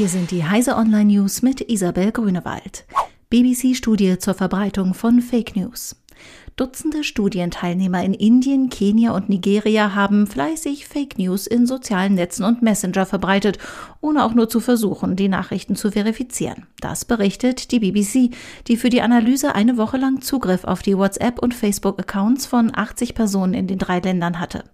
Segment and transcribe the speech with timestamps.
[0.00, 2.86] Hier sind die Heise Online News mit Isabel Grünewald.
[3.28, 5.94] BBC-Studie zur Verbreitung von Fake News.
[6.60, 12.60] Dutzende Studienteilnehmer in Indien, Kenia und Nigeria haben fleißig Fake News in sozialen Netzen und
[12.60, 13.56] Messenger verbreitet,
[14.02, 16.66] ohne auch nur zu versuchen, die Nachrichten zu verifizieren.
[16.80, 18.34] Das berichtet die BBC,
[18.66, 23.14] die für die Analyse eine Woche lang Zugriff auf die WhatsApp- und Facebook-Accounts von 80
[23.14, 24.64] Personen in den drei Ländern hatte.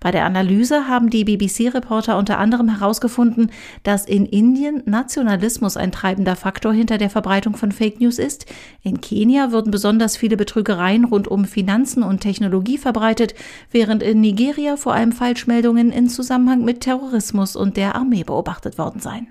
[0.00, 3.52] Bei der Analyse haben die BBC-Reporter unter anderem herausgefunden,
[3.84, 8.46] dass in Indien Nationalismus ein treibender Faktor hinter der Verbreitung von Fake News ist.
[8.82, 13.34] In Kenia würden besonders viele Betrügereien rund um Finanzen und Technologie verbreitet,
[13.70, 19.00] während in Nigeria vor allem Falschmeldungen in Zusammenhang mit Terrorismus und der Armee beobachtet worden
[19.00, 19.28] seien.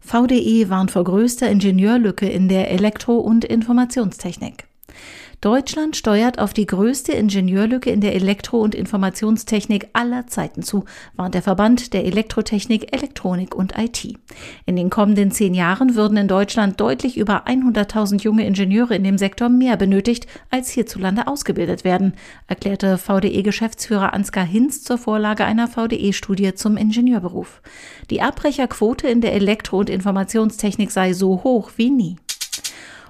[0.00, 4.64] VDE warnt vor größter Ingenieurlücke in der Elektro- und Informationstechnik.
[5.40, 10.84] Deutschland steuert auf die größte Ingenieurlücke in der Elektro- und Informationstechnik aller Zeiten zu,
[11.16, 14.18] warnt der Verband der Elektrotechnik, Elektronik und IT.
[14.66, 19.16] In den kommenden zehn Jahren würden in Deutschland deutlich über 100.000 junge Ingenieure in dem
[19.16, 22.12] Sektor mehr benötigt, als hierzulande ausgebildet werden,
[22.46, 27.62] erklärte VDE-Geschäftsführer Ansgar Hinz zur Vorlage einer VDE-Studie zum Ingenieurberuf.
[28.10, 32.16] Die Abbrecherquote in der Elektro- und Informationstechnik sei so hoch wie nie.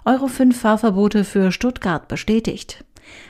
[0.05, 2.84] Euro 5 Fahrverbote für Stuttgart bestätigt.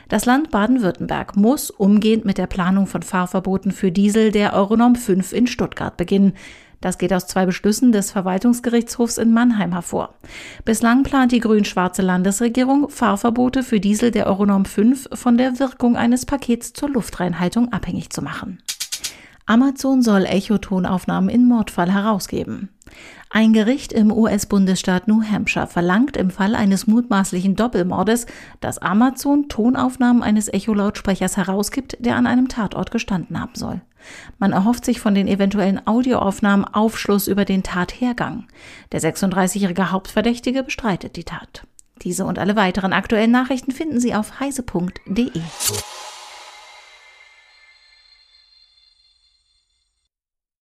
[0.09, 5.33] Das Land Baden-Württemberg muss umgehend mit der Planung von Fahrverboten für Diesel der Euronorm 5
[5.33, 6.35] in Stuttgart beginnen.
[6.81, 10.15] Das geht aus zwei Beschlüssen des Verwaltungsgerichtshofs in Mannheim hervor.
[10.65, 16.25] Bislang plant die grün-schwarze Landesregierung, Fahrverbote für Diesel der Euronorm 5 von der Wirkung eines
[16.25, 18.63] Pakets zur Luftreinhaltung abhängig zu machen.
[19.45, 22.69] Amazon soll Echotonaufnahmen in Mordfall herausgeben.
[23.29, 28.27] Ein Gericht im US-Bundesstaat New Hampshire verlangt im Fall eines mutmaßlichen Doppelmordes,
[28.61, 33.81] dass Amazon Tonaufnahmen eines Echolautsprechers herausgibt, der an einem Tatort gestanden haben soll.
[34.39, 38.47] Man erhofft sich von den eventuellen Audioaufnahmen Aufschluss über den Tathergang.
[38.93, 41.67] Der 36-jährige Hauptverdächtige bestreitet die Tat.
[42.03, 45.31] Diese und alle weiteren aktuellen Nachrichten finden Sie auf heise.de.